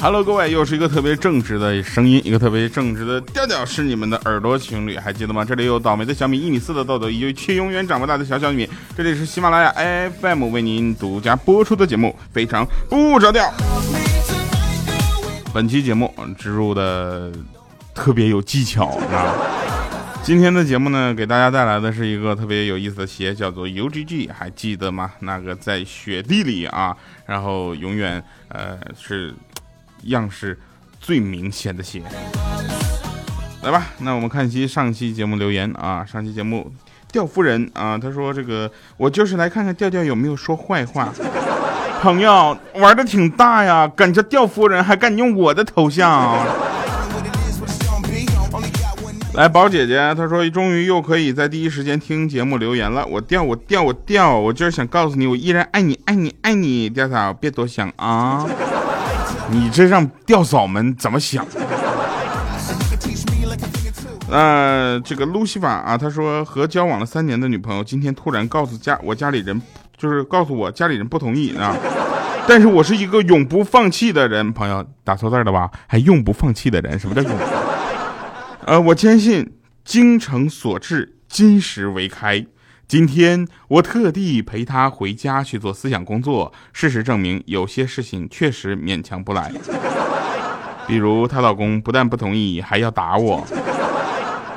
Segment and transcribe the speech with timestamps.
[0.00, 5.44] Hello，各位，又是一个特别正直的声音，一个特别正直的调调，是你们的耳朵情侣，还记得吗？
[5.44, 8.68] 这里有倒霉的小米，一米四的豆豆，以及却永远长不大的小小米。
[8.96, 9.74] 这里是喜马拉雅
[10.20, 13.52] FM 为您独家播出的节目，非常不着调。
[15.52, 17.30] 本期节目植入的
[17.94, 19.34] 特别有技巧啊！
[20.22, 25.10] 今天的节目呢，给大家带来的是一个特别有意思的鞋，叫做 UGG，还记得吗？
[25.20, 26.96] 那个在雪地里啊，
[27.26, 29.34] 然后永远呃是。
[30.04, 30.58] 样式
[30.98, 32.02] 最明显的鞋，
[33.62, 36.72] 来吧，那我们看一期上期节目留言啊，上期节目
[37.12, 41.12] 调夫人啊，他说这个我就是来看看调调有没有说坏话，
[42.00, 46.46] 朋友玩的挺大呀，敢叫调夫人，还敢用我的头像。
[49.40, 58.46] 来宝姐姐，她说终于又可以在第一时间听节目留言了，我调我调我调，我就是想告诉你，我依然爱你爱你爱你，吊嫂别多想啊。
[59.50, 61.42] 你这让吊嫂们怎么想？
[64.28, 69.58] 呃，这个路西法啊，他说和交往了三年的女朋友今天突然告诉家我家里人，
[69.96, 71.74] 就是告诉我家里人不同意啊。
[72.46, 75.70] 但是我是一个永不放弃的人，朋友打错字了吧？
[75.86, 76.98] 还永不放弃的人？
[76.98, 77.32] 什么叫永？
[78.66, 82.44] 呃，我坚信精诚所至，金石为开。
[82.86, 86.52] 今天我特地陪她回家去做思想工作。
[86.72, 89.50] 事实证明，有些事情确实勉强不来。
[90.86, 93.46] 比如她老公不但不同意，还要打我。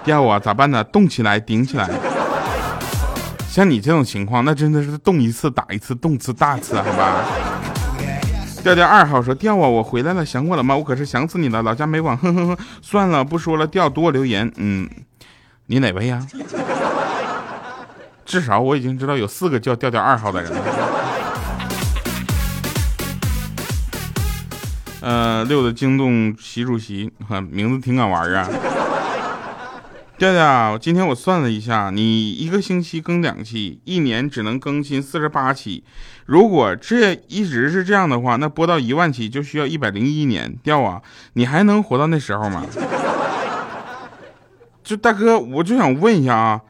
[0.05, 0.83] 要我，咋办呢？
[0.83, 1.89] 动起来，顶起来。
[3.47, 7.23] 像你这种情况，那真的是动一次打一次，动次大次，好吧？
[8.63, 10.73] 调调二号说：调啊，我回来了，想我了吗？
[10.77, 12.57] 我可是想死你了，老家没网，哼哼哼。
[12.81, 13.67] 算了，不说了。
[13.67, 14.89] 调多留言，嗯，
[15.65, 16.25] 你哪位呀？
[18.23, 20.63] 至少我已经知道有四个叫调调二号的人了。
[25.01, 28.47] 呃，六的惊动习主席，哈名字挺敢玩啊。
[30.15, 35.83] 调调，今天我算了一下，你一个星期更两期，一年只能更新四十八期。
[36.25, 40.55] 如果这一直是这样的话，那播到一万期就需要一百零一年。
[40.63, 41.01] 调啊，
[41.33, 42.65] 你还能活到那时候吗？
[44.83, 46.61] 就大哥，我就想问一下啊。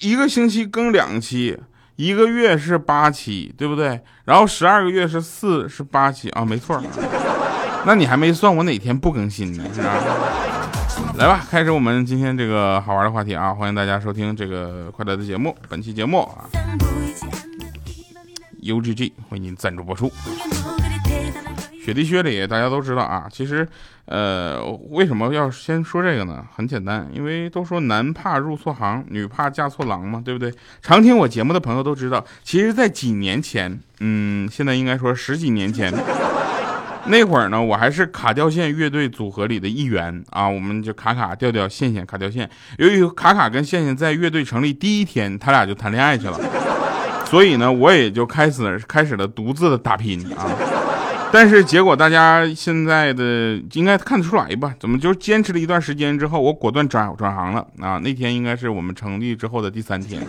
[0.00, 1.58] 一个星期更两期，
[1.96, 4.00] 一个月是八期，对不对？
[4.26, 6.80] 然后十二个月是四十八期啊，没错。
[7.84, 9.64] 那你还没算我哪天不更新呢？
[11.16, 13.52] 来吧，开始我们今天这个好玩的话题啊！
[13.54, 15.56] 欢迎大家收听这个快乐的节目。
[15.68, 16.44] 本期节目啊
[18.62, 20.12] ，UGG 为您赞助播出。
[21.82, 23.66] 雪地靴里大家都知道啊，其实，
[24.06, 26.44] 呃，为什么要先说这个呢？
[26.54, 30.52] 很简单，因为都说男怕入错行，女怕嫁错郎嘛，对不对？
[30.82, 35.92] 常听我节目的朋友都知道，其实，在几年前，嗯，现在应该说十几年前，
[37.08, 42.48] 那会儿呢，我还是卡掉线乐队组合里的一员啊，我们就卡卡调调线线卡掉线。
[42.78, 46.38] 由于卡卡跟线线在乐队成立第一天，他俩就谈恋爱去了，
[47.26, 50.50] 所以呢，我也就开始开始了独自的打拼啊。
[51.32, 54.74] 但是结果，大家现在的应该看得出来吧？
[54.80, 58.00] 怎么就坚持了一段时间之后，我果断转转行了啊？
[58.02, 60.22] 那天应该是我们成立之后的第三天，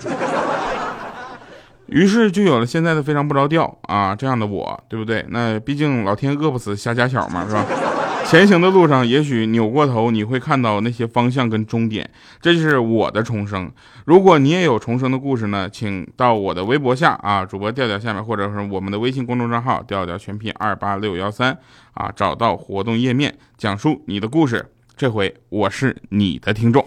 [1.88, 5.25] 于是就有了现在的非常不着调啊这样的我，对不对？
[5.30, 7.66] 那毕竟老天饿不死瞎家巧嘛，是吧？
[8.28, 12.09] 前行的路上，也许扭过头，你会看到那些方向跟终点。
[12.42, 13.72] 这就是我的重生。
[14.03, 21.58] 如果你也有重生的故事呢，请到我的微博下啊，主播调调下面，或者是我们的微信公众账号调调全拼二八六幺三
[21.94, 24.66] 啊，找到活动页面，讲述你的故事。
[24.98, 26.86] 这回我是你的听众。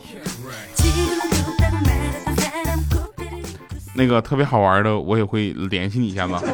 [3.95, 6.35] 那个特别好玩的，我也会联系你一下子。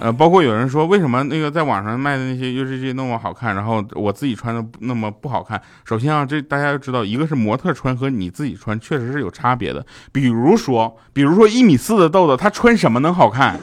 [0.00, 5.58] 呃，包括有人说，为什么那个在网上卖的那些 UGG 那么好看，然后我自己穿的那么不好看？
[5.82, 9.86] 首先啊，这大家要知道，一个是模特穿和你自己穿确实是有差别的。
[10.12, 13.58] 比如说，比如说一米四的豆豆，他穿什么能好看？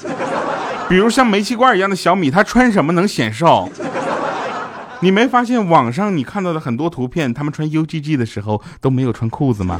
[0.89, 3.69] 比如像煤气罐一样的小米，他穿什么能显瘦？
[5.01, 9.79] 你没发现网上你看到的很多图片，他们穿 UGG 的时候都没有穿裤子吗？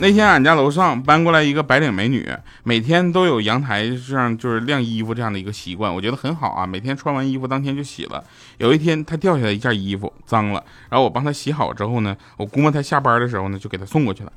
[0.00, 2.24] 那天俺家楼上搬过来一个白领美女，
[2.62, 6.64] 每天都有阳台上就是晾衣服这样的一个习惯，我觉得很好啊。
[6.64, 8.22] 每天穿完衣服当天就洗了。
[8.58, 14.32] 有一天她掉下来一件衣服脏了，然后我帮她洗好之后呢，我估摸她下班的时候呢就给她送过去了。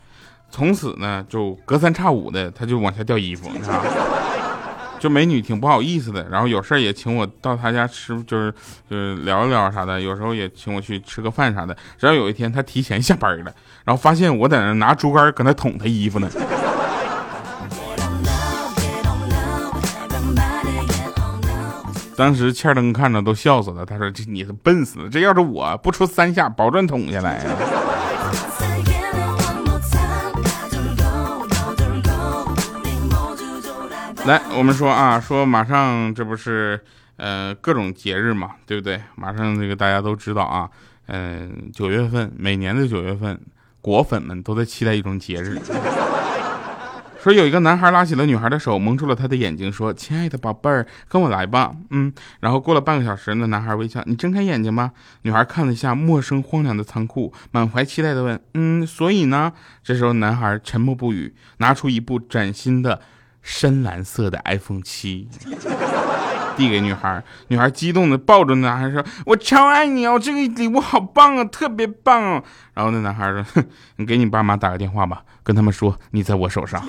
[0.49, 3.83] 从此呢就隔三差五的她就往下掉衣服，你知道
[5.01, 8.53] 就美女挺不好意思的，然后有事儿也请我到她家吃，就是
[8.87, 11.75] 就是聊一聊啥的，有时候也请我去吃个饭啥的。
[11.97, 13.51] 直到有一天她提前下班了，
[13.83, 16.29] 然后发现我在那拿竹竿搁那捅她衣服呢。
[22.15, 27.45] 当时欠灯看着都笑死了，他说：“这你是笨死了，这要是我不出三下，保证捅下来呀。”
[34.31, 36.79] 来，我们说啊，说马上这不是
[37.17, 39.01] 呃各种节日嘛，对不对？
[39.15, 40.69] 马上这个大家都知道啊，
[41.07, 43.37] 嗯，九月份，每年的九月份，
[43.81, 45.59] 果粉们都在期待一种节日。
[47.21, 54.91] 说有一个男孩拉起了女孩的手，蒙住了她的眼睛，说：“亲爱的宝贝儿，跟我来吧。”嗯，然后过了半个小时，那男孩微笑：“你睁开眼睛吧。”
[55.23, 59.51] 女孩看了一下陌生荒凉的仓库，满怀期待的问：“嗯，所以呢？”
[59.83, 63.01] 这时候男孩沉默不语，拿出一部崭新的
[63.41, 65.27] 深蓝色的 iPhone 七，
[66.55, 67.23] 递给女孩。
[67.47, 72.43] 女孩激动的抱着男孩说：“我超爱你哦，这个礼物好棒啊，特别棒哦。”
[72.73, 73.65] 然后那男孩说：“哼，
[73.97, 76.83] 你给你爸妈打个电话吧。”跟他们说你在我手上。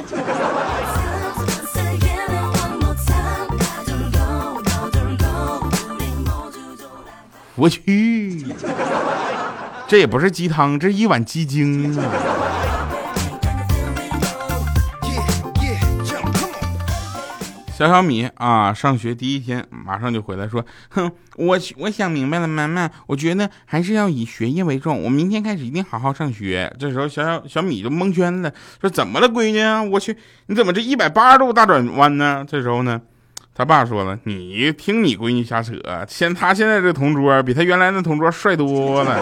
[7.55, 8.47] 我去，
[9.87, 12.05] 这也不是鸡汤，这是一碗鸡精啊！
[17.83, 25.03] 小小米啊，上学第一天马上就回来说：“哼，我我想明白了，妈妈，我觉得还是要以学业为重。
[25.03, 29.91] 我明天开始一定好好上学。”这时候，小小小米就蒙圈了，说：“怎么了，闺女？
[29.91, 33.01] 我去，你怎么这一百八十度大转弯呢？”这时候呢，
[33.53, 35.75] 他爸说了：“你听你闺女瞎扯，
[36.07, 39.19] 现他现在这同桌比他原来那同桌帅多了。”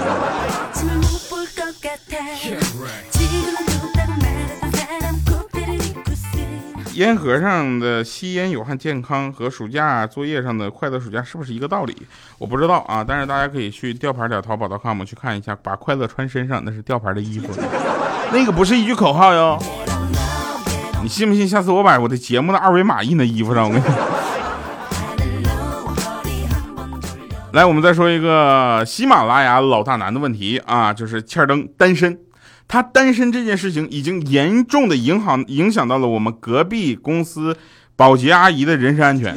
[7.00, 11.96] 烟盒上的吸烟有害健康和暑假作业上的快乐暑假是不是一个道理？
[12.36, 17.48] 我不知道啊，但是大家可以去吊牌点淘宝的 com 去看一下，把快乐穿身上那是吊牌的衣服，
[18.30, 19.58] 那个不是一句口号哟。
[21.02, 21.48] 你信不信？
[21.48, 23.84] 下次我把我的节目的二维码印在衣服上，我跟你。
[27.56, 32.18] 来，我们再说一个喜马拉雅老大难的问题啊，就是欠灯单身。
[32.70, 37.56] 他单身这件事情已经严重的影响影响到了我们隔壁公司
[37.96, 39.36] 保洁阿姨的人身安全。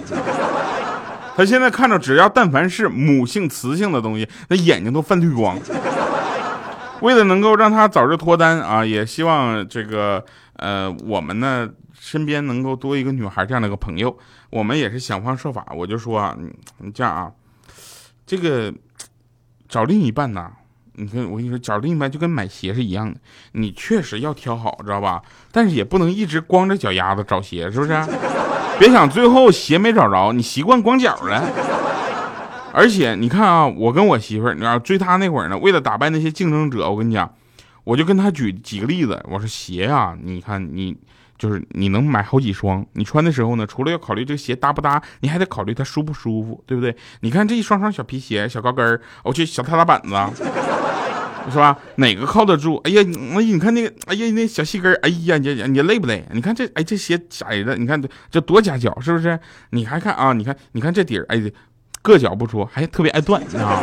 [1.36, 5.58] 他现在看着只要但凡是母性雌性的东西，那眼睛都泛绿光。
[7.02, 10.24] 为了能够让他早日脱单啊，也希望这个
[10.58, 11.68] 呃我们呢
[12.00, 14.16] 身边能够多一个女孩这样的一个朋友。
[14.52, 16.38] 我们也是想方设法，我就说啊，
[16.78, 17.32] 你这样啊，
[18.28, 18.72] 这个
[19.68, 20.52] 找另一半呐。
[20.96, 23.20] 你看，我跟你说，找另一半就跟买鞋是一样的，
[23.54, 25.22] 你确实要挑好，知道吧？
[25.52, 27.94] 但是也不能一直光着脚丫子找鞋，是不是？
[28.80, 31.44] 别想最后鞋没找着，你习惯光脚了。
[32.74, 37.32] 而且你看啊，我跟我媳妇儿，你知道追她那会儿呢，为了打败那些竞争者，我跟你讲，
[37.84, 40.96] 我就跟她举几个例子，我说鞋啊，你看你。
[41.36, 46.96] 就是你能买好几双，你穿的时候呢，除了要考虑这个鞋搭不搭，你还得考虑它舒不舒服，对不对？
[47.20, 50.10] 你看这一双双小皮鞋、小高跟儿，我去小踏踏板子，
[51.52, 51.78] 是吧？
[51.96, 52.76] 哪个靠得住？
[52.84, 56.26] 哎呀，哎，你看那个，哎呀，那小细跟，哎呀，你你累不累？
[56.32, 59.40] 你看这，哎，这鞋窄的，你看这多夹脚，是不是？
[59.72, 60.34] 你还看啊？
[60.34, 61.42] 你看，你看这底儿，哎，
[62.04, 63.82] 硌脚不说，还特别爱断，你知道吗？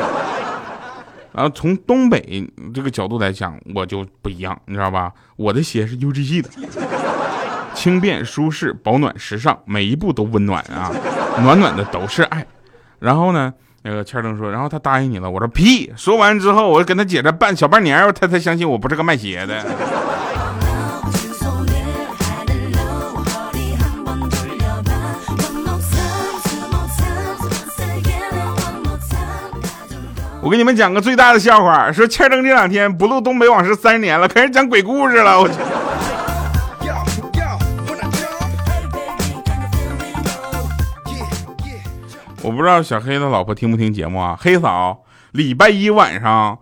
[1.33, 5.13] 然后从东北这个角度来讲，我就不一样，你知道吧？
[5.37, 6.49] 我的鞋是 UGG 的。
[7.73, 10.93] 轻便、舒适、保暖、时尚，每一步都温暖啊！
[11.41, 12.45] 暖暖的都是爱。
[12.99, 15.31] 然后呢，那个欠灯说，然后他答应你了。
[15.31, 15.91] 我说屁！
[15.97, 19.65] 说完之后，我跟他姐这半小半年，他才相信我不是个卖鞋的。
[30.43, 35.41] 我给你们讲个最大的笑话，说欠灯这两天不录《东北往事三十年》了，开始讲鬼故事了。
[35.41, 35.55] 我去。
[42.61, 44.37] 不知道小黑的老婆听不听节目啊？
[44.39, 45.03] 黑嫂，
[45.33, 46.59] 礼拜一晚上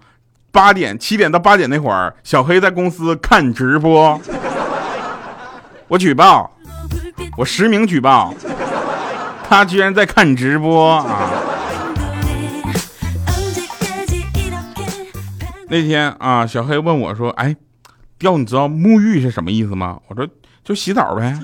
[0.53, 4.21] 八点七点到八点那会儿，小黑在公司看直播，
[5.89, 6.53] 我举报，
[7.37, 8.33] 我实名举报，
[9.43, 11.31] 他居然在看直播啊！
[15.69, 17.57] 那天啊，小黑问我说：“哎，
[18.21, 20.25] 调，你知道沐浴是什么意思吗？”我说
[20.63, 21.37] ：“就洗澡呗。”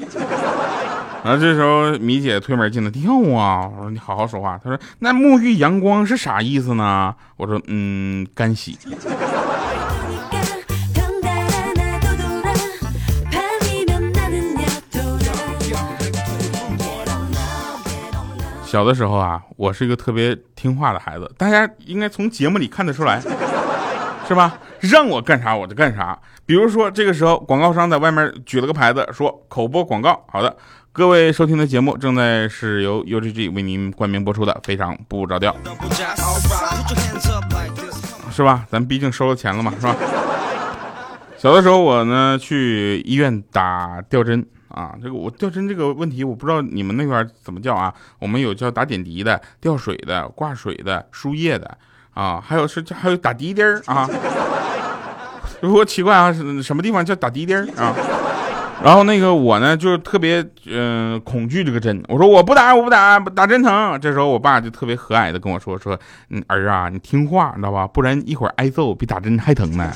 [1.25, 3.67] 然后这时候米姐推门进来，跳啊！
[3.67, 4.61] 我说你好好说话。
[4.63, 7.15] 她说那沐浴阳光是啥意思呢？
[7.39, 8.79] 我说嗯，干洗。
[18.67, 23.23] 小的时候啊，我是一个特别听话的孩子，大家应该从节目里看得出来，
[24.29, 24.59] 是吧？
[24.85, 26.19] 让我干啥我就干啥。
[26.47, 30.25] 比如说这个时候，广告商在外面举了个牌子，说口播广告。
[30.31, 30.57] 好的，
[30.93, 35.55] 各位收听的节目正在是由 UGG 为您冠名播出的，非常不着调，
[38.31, 38.67] 是吧？
[38.71, 39.97] 咱毕竟收了钱了嘛，是吧？
[41.39, 44.47] 小的时候我呢去医院打吊针。
[44.69, 47.95] 啊，这个我吊针这个问题，我不知道你们那边怎么叫啊？
[48.19, 51.79] 我们有叫打点滴的、吊水的、挂水的、输液的
[52.13, 54.11] 啊，还有是还有打滴滴儿啊。
[55.65, 57.95] 如果奇怪啊，什么地方叫打滴滴儿啊？
[58.83, 63.99] 然后那个我呢，就是特别嗯恐惧这个针，我说我不打，我不打，打针疼。
[64.01, 67.87] 这时候我爸就特别和蔼的跟我说说，嗯儿啊，你听话，你知道吧？
[67.87, 69.91] 不然一会儿挨揍比打针还疼呢。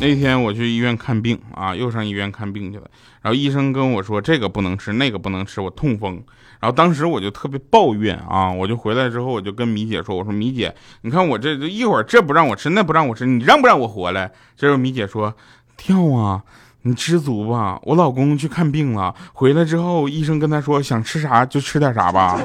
[0.00, 2.90] 那天我去医院看病啊，又上医院看病去了。
[3.20, 6.14] 然后医生跟我说这个不能吃，那个不能吃，我痛风。
[6.58, 14.30] 然后当时我就特别抱怨啊，我就回来之后我就跟米姐说，我说米姐，你看我这一会儿这不让我吃，那不让我吃，你让不让我活来？
[14.56, 15.34] 这时候米姐说，
[15.76, 16.42] 跳啊，
[16.82, 17.78] 你知足吧。
[17.82, 22.40] 我老公去看病了，回来之后医生跟他说，想吃啥就吃点啥吧。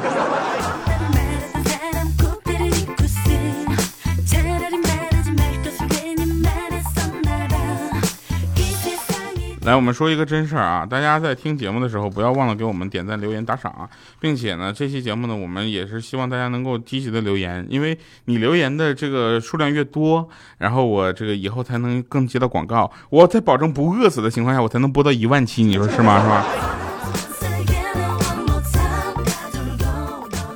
[9.66, 10.86] 来，我们说一个真事儿啊！
[10.86, 20.30] 大家在听节目的时候，不要忘了给我们点赞、留言、打赏啊，并且呢，这期节目呢，我们也是希望大家能够积极的留言，因为你留言的这个数量越多，
[20.60, 22.92] 然后我这个以后才能更接到广告。
[23.10, 26.22] 我在保证不饿死的情况下，我才能播到一万期，你说是吗？
[26.22, 26.46] 是吧？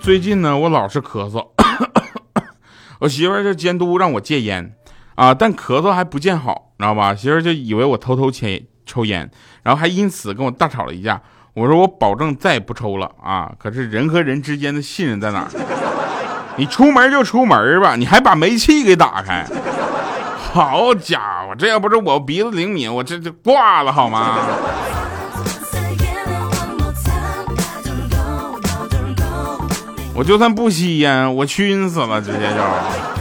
[0.01, 1.47] 最近呢，我老是咳嗽，
[3.01, 4.75] 我媳妇儿就监督让我戒烟
[5.15, 7.15] 啊，但咳嗽还不见好，知道吧？
[7.15, 8.67] 媳妇儿就以为我偷偷切。
[8.89, 9.29] 抽烟，
[9.63, 11.21] 然后还因此跟我大吵了一架。
[11.53, 13.51] 我说我保证再也不抽了啊！
[13.57, 15.47] 可是人和人之间的信任在哪儿？
[16.57, 19.45] 你出门就出门吧，你还把煤气给打开。
[20.51, 24.37] 好家伙，这要不是我鼻子灵敏，我这就挂了好吗？
[30.15, 33.18] 我就算不吸烟，我熏死了，直接就。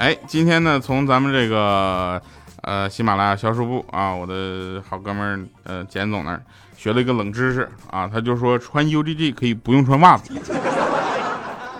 [0.00, 2.18] 哎，今天呢，从咱们这个
[2.62, 6.42] 呃喜马拉雅销售部啊，我的好哥们儿呃简总那儿
[6.74, 10.32] 学了一个冷知识啊，他就说穿 UGG 可以不用穿袜子。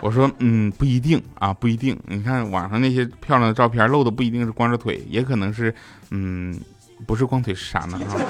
[0.03, 5.75] 我说嗯不一定啊不一定，你看网上那些漂亮的照片露的不一定是光着腿，也可能是
[6.11, 6.61] 嗯
[7.07, 8.21] 不是光腿是啥呢啊？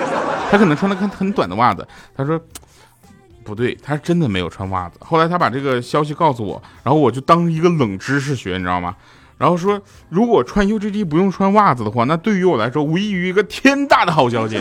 [0.52, 1.84] 他可能穿了很很短的袜子。
[2.16, 2.40] 他说
[3.42, 5.00] 不对，他真的没有穿袜子。
[5.00, 8.94] 后来他把这个消息告诉我，然后我就当一个冷知识学，你知道吗？
[9.40, 9.80] 然后说，
[10.10, 14.60] 如果穿 UGG 不用穿袜子的话，那对于我来说无异于一个天大的好消息。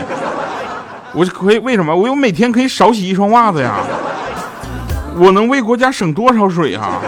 [1.12, 1.94] 我可以为什么？
[1.94, 3.76] 我有每天可以少洗一双袜子呀！
[5.18, 7.02] 我能为国家省多少水啊！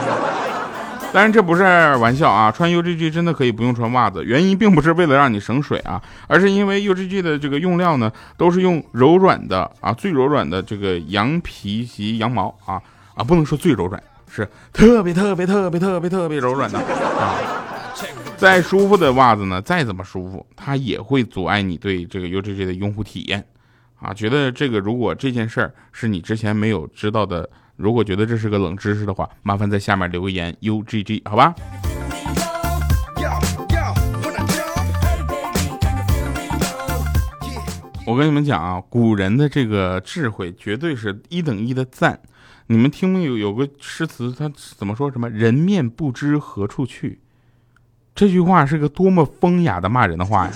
[1.15, 1.63] 当然这不是
[1.97, 4.23] 玩笑啊，穿 UGG 真的可以不用穿袜子。
[4.23, 12.79] 原因并不是为了让你省水啊，而是因为 UGG 的这个用料呢，都是用柔软的啊，最柔软的这个羊皮及羊毛啊
[13.15, 17.62] 啊，不能说最柔软，是特别特别特别特别特别柔软的啊。
[18.43, 23.47] 再舒服的袜子呢，再怎么舒服，它也会阻碍你对这个 UGG 的用户体验，
[24.01, 31.55] 啊，觉得这个如果这件事儿是你之前没有知道的，如果觉得这是个冷知识的话，麻烦在下面留个言 UGG 好吧。
[38.05, 42.19] 我跟你们讲啊，古人的这个智慧绝对是一等一的赞。
[42.67, 43.39] 你们听有？
[43.39, 45.09] 有个诗词，他怎么说？
[45.13, 47.21] 什么人面不知何处去？
[48.15, 50.51] 这句话是个多么风雅的骂人的话呀！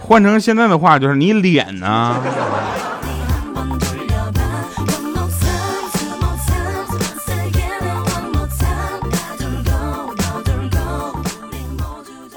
[0.00, 2.16] 换成现在的话就是你脸呢？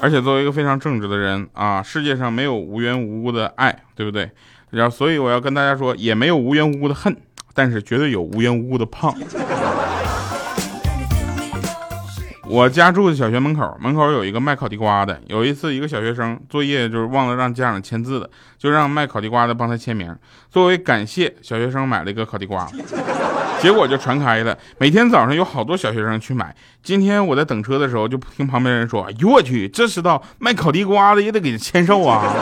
[0.02, 4.30] 而且作为一个非常正直的人啊，世界上没有无缘无故的爱，对不对？
[4.70, 7.14] 然后所以我要跟大家说，也没有无缘无故的恨，
[7.54, 9.14] 但是绝对有无缘无故的胖。
[12.52, 15.20] 我家住的小学门口，门口有一个卖烤地瓜的。
[15.28, 18.28] 有一次，一个小学生作业就是忘了让家长签字的，
[18.58, 20.12] 就让卖烤地瓜的帮他签名。
[20.50, 22.68] 作为感谢，小学生买了一个烤地瓜，
[23.62, 24.58] 结果就传开了。
[24.78, 26.52] 每天早上有好多小学生去买。
[26.82, 32.34] 今天我在等车的时候，就听旁边人说：“哎呦我去，这知道卖烤地瓜的也得给签售啊！”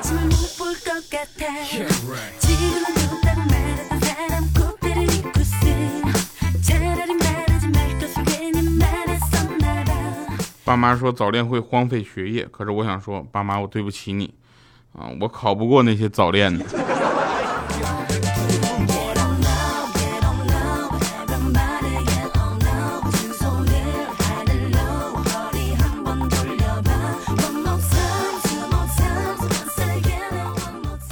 [10.70, 14.32] 爸妈说早恋会荒废学业，可是我想说，爸妈，我对不起你，
[14.92, 16.64] 啊，我考不过那些早恋的。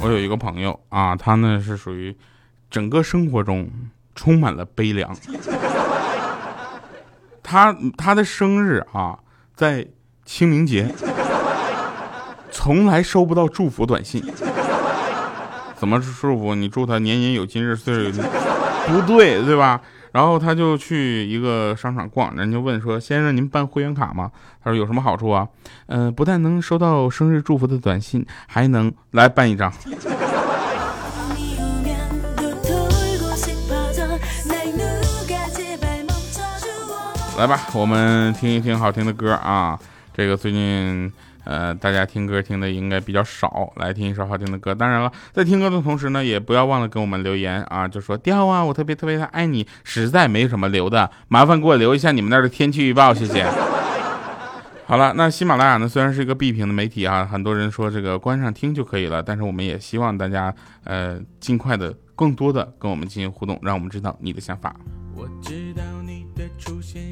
[0.00, 2.16] 我有一个朋友啊，他呢是属于
[2.70, 3.68] 整个生活中
[4.14, 5.12] 充满了悲凉。
[7.42, 9.18] 他他的生日啊，
[9.58, 9.84] 在
[10.24, 10.88] 清明节，
[12.52, 14.22] 从来收不到祝福短信。
[15.74, 16.54] 怎么祝福？
[16.54, 18.24] 你祝他年年有今日，岁岁
[18.94, 19.80] 有不对，对吧？
[20.12, 24.30] 然后他就去一个商场逛，人就问说：“先生，您办会员卡吗？”
[24.62, 25.48] 他说：“有什么好处啊？”
[25.86, 29.72] 嗯，不但能收到生日祝福的短信，还能来办一张。
[37.38, 39.78] 来吧，我们听一听好听的歌啊！
[40.12, 41.12] 这个最近。
[41.44, 44.74] 呃，大家听歌听的应该比较少，来听一首好听的歌。
[44.74, 53.46] 当然了，在听歌的同时呢，也不要忘了给我们留言啊，就说掉啊，我特别特别的爱你，实在没什么留的，麻烦给我留一下你们那儿的天气预报，谢谢。
[54.84, 60.54] 好了，那喜马拉雅呢，虽然是一个闭屏的媒体啊，很多人说这个关上听就可以了，但是我们也希望大家
[60.84, 64.76] 呃尽快的、更多的跟我们进行互动，让我们知道你的想法。
[65.14, 65.82] 我知道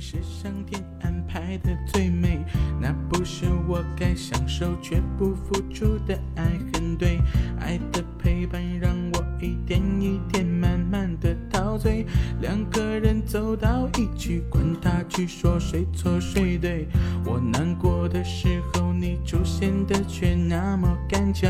[0.01, 2.45] 是上天安排的最美，
[2.81, 7.19] 那不是我该享受却不付出的爱，很对。
[7.59, 12.07] 爱的陪伴让我一点一点慢慢的陶醉，
[12.41, 16.87] 两个人走到一起，管他去说谁错谁对。
[17.25, 21.49] 我难过的时候你出现的却那么赶巧，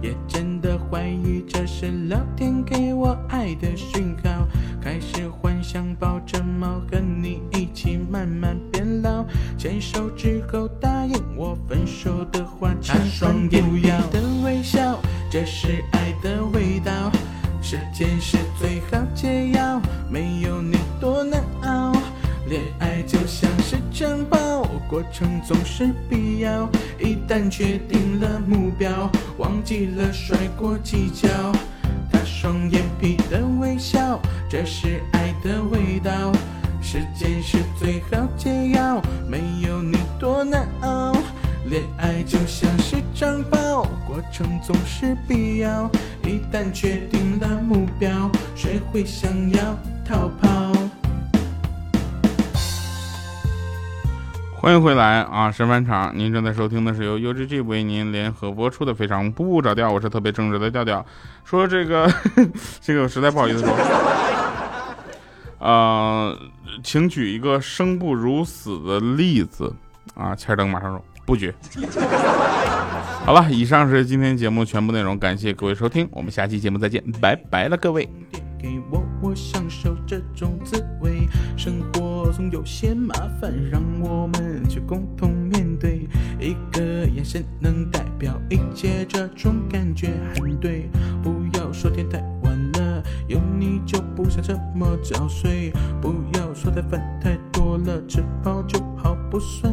[0.00, 4.45] 也真的怀疑这是老天给我爱的讯号，
[4.86, 5.84] 开始幻想。
[5.96, 9.24] 抱着猫和你一起慢慢变老，
[9.58, 17.10] 牵手之后答应我分手的话，他双眼皮的微笑，这是爱的味道。
[17.60, 21.92] 时间是最好解药，没有你多难熬。
[22.48, 26.70] 恋爱就像是城堡，过程总是必要。
[27.00, 31.28] 一旦确定了目标，忘记了摔过几跤。
[32.38, 36.30] 双眼皮的微笑，这是爱的味道。
[36.82, 41.14] 时间是最好解药，没有你多难熬。
[41.70, 45.90] 恋爱就像是长跑，过程总是必要。
[46.24, 50.55] 一旦确定了目标，谁会想要逃跑？
[54.66, 56.12] 欢迎回来啊，神返场！
[56.18, 61.06] 您正在收听的是由 UGG 为您联合播出的《非常不着调》，我是特别正直的调调。
[61.44, 62.12] 说这个，
[62.82, 63.72] 这个实在不好意思说，
[65.60, 66.36] 呃，
[66.82, 69.72] 请举一个生不如死的例子
[70.16, 70.34] 啊！
[70.34, 71.54] 千灯马上说不举。
[73.24, 78.08] 好了，以上是今天节目全部内容，感谢各位收听，我们下期节目再见，拜拜了，各位。
[79.22, 81.26] 我享受这种滋味。
[81.56, 84.45] 生活总有些麻烦，让我们
[84.76, 86.06] 却共同面对。
[86.38, 90.90] 一个眼神能代表一切，这种感觉很对。
[91.22, 95.72] 不要说天太晚了，有你就不想这么早睡。
[96.02, 99.72] 不要说的饭太多了，吃饱就好不算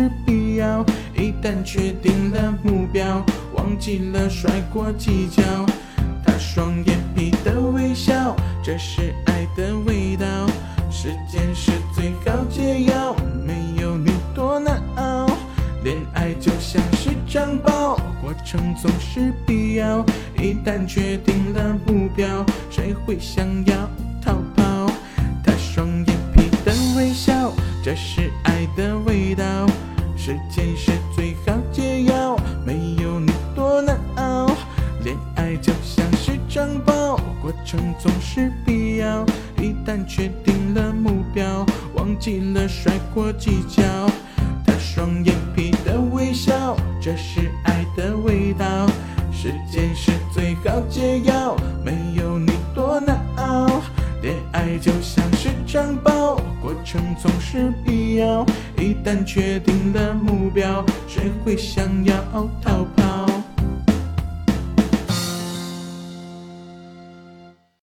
[0.00, 0.84] 是必要。
[1.14, 3.22] 一旦确定了目标，
[3.54, 5.42] 忘记了摔过几跤。
[30.48, 34.46] 时间是最好解药，没有你多难熬。
[35.04, 39.24] 恋爱就像是城堡，过程总是必要。
[39.58, 43.82] 一旦确定了目标，忘记了摔锅技巧。
[44.66, 48.86] 他双眼皮的微笑，这是爱的味道。
[49.32, 53.80] 时间是最好解药，没有你多难熬。
[54.22, 58.44] 恋爱就像是城堡，过程总是必要。
[58.76, 59.74] 一旦确定